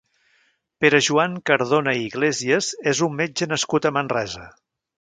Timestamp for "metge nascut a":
3.21-3.93